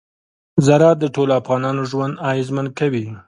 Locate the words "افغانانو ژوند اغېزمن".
1.41-2.67